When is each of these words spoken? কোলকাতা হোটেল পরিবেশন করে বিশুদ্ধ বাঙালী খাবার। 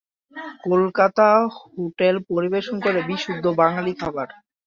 কোলকাতা 0.63 1.29
হোটেল 1.67 2.15
পরিবেশন 2.29 2.75
করে 2.85 2.99
বিশুদ্ধ 3.09 3.45
বাঙালী 3.61 3.93
খাবার। 4.01 4.27